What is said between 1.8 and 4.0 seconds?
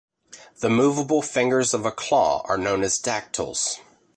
a claw are known as dactyls.